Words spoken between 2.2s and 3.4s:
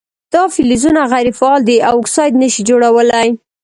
نه شي جوړولی.